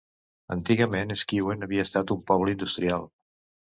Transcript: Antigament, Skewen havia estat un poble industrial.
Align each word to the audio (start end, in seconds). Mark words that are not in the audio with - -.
Antigament, 0.55 1.13
Skewen 1.25 1.69
havia 1.69 1.87
estat 1.87 2.19
un 2.19 2.27
poble 2.35 2.59
industrial. 2.61 3.11